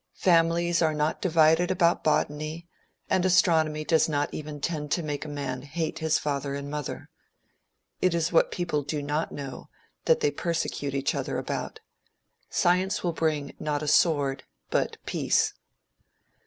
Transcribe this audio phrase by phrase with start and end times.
[0.17, 2.67] Families are not divided about botany,
[3.07, 7.11] and astronomy does not even tend to make a man hate his father and mother.
[8.01, 9.69] It is what people do not know,
[10.05, 11.81] that they persecute each other about.
[12.49, 14.41] Science will bring, not a sword,
[14.71, 15.53] but peace.